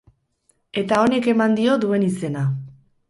Eta 0.81 1.01
honek 1.03 1.29
eman 1.33 1.53
dio 1.59 1.77
duen 1.85 2.07
izena. 2.09 2.47